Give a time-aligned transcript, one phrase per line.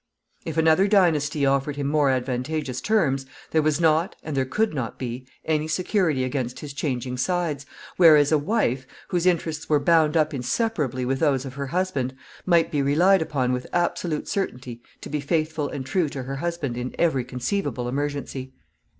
[0.45, 4.97] If another dynasty offered him more advantageous terms, there was not, and there could not
[4.97, 10.33] be, any security against his changing sides; whereas a wife, whose interests were bound up
[10.33, 12.15] inseparably with those of her husband,
[12.47, 16.77] might be relied upon with absolute certainty to be faithful and true to her husband
[16.77, 18.55] in every conceivable emergency.